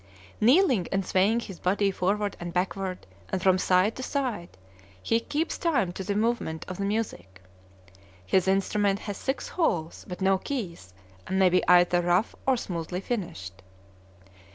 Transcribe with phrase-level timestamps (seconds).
[0.39, 4.57] Kneeling and swaying his body forward and backward, and from side to side,
[4.99, 7.39] he keeps time to the movement of the music.
[8.25, 10.95] His instrument has six holes, but no keys,
[11.27, 13.61] and may be either rough or smoothly finished.